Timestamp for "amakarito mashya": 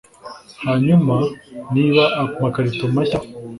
2.21-3.19